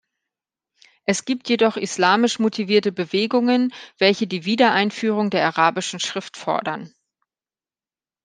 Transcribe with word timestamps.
Es 1.05 1.25
gibt 1.25 1.47
jedoch 1.47 1.77
islamisch 1.77 2.39
motivierte 2.39 2.91
Bewegungen, 2.91 3.71
welche 3.99 4.25
die 4.25 4.45
Wiedereinführung 4.45 5.29
der 5.29 5.45
arabischen 5.45 5.99
Schrift 5.99 6.37
fordern. 6.37 6.91